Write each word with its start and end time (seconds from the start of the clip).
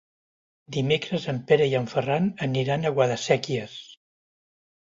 Dimecres 0.77 1.27
en 1.33 1.41
Pere 1.51 1.67
i 1.75 1.75
en 1.81 1.85
Ferran 1.93 2.31
aniran 2.47 2.89
a 2.89 2.95
Guadasséquies. 2.99 3.79